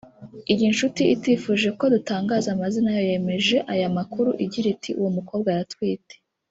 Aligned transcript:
Iyi 0.53 0.65
nshuti 0.73 1.01
itifuje 1.15 1.67
ko 1.77 1.83
dutangaza 1.93 2.47
amazina 2.51 2.89
yayo 2.95 3.07
yemeje 3.11 3.57
aya 3.73 3.87
makuru 3.97 4.29
igira 4.43 4.67
iti 4.75 4.89
“Uwo 4.99 5.09
mukobwa 5.17 5.47
aratwite 5.53 6.13